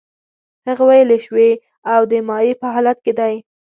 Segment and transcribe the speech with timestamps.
[0.67, 1.51] هغه ویلې شوی
[1.93, 3.33] او د مایع په حالت کې دی.